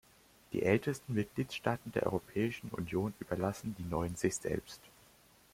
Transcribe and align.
Die 0.51 0.63
älteren 0.63 0.99
Mitgliedstaaten 1.09 1.91
der 1.91 2.07
Europäischen 2.07 2.69
Union 2.71 3.13
überlassen 3.19 3.75
die 3.77 3.83
neuen 3.83 4.15
sich 4.15 4.35
selbst. 4.35 4.81